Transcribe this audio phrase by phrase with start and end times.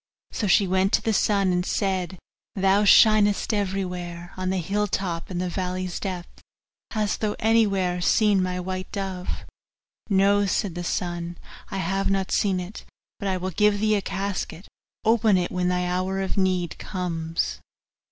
[0.31, 2.17] So she went to the sun and said,
[2.55, 6.41] 'Thou shinest everywhere, on the hill's top and the valley's depth
[6.89, 9.29] hast thou anywhere seen my white dove?'
[10.09, 11.37] 'No,' said the sun,
[11.69, 12.83] 'I have not seen it;
[13.19, 14.67] but I will give thee a casket
[15.05, 17.59] open it when thy hour of need comes.